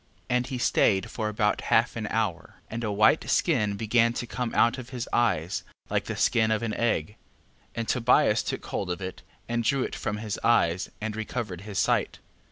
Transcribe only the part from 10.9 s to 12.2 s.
and recovered his sight.